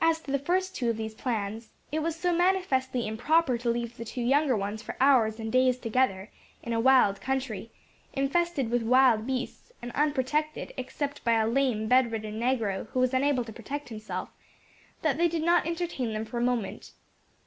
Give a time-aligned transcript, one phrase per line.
[0.00, 3.98] As to the first two of these plans, it was so manifestly improper to leave
[3.98, 6.30] the two younger ones for hours and days together,
[6.62, 7.70] in a wild country,
[8.14, 13.44] infested with wild beasts, and unprotected, except by a lame, bedridden negro, who was unable
[13.44, 14.30] to protect himself,
[15.02, 16.92] that they did not entertain them for a moment.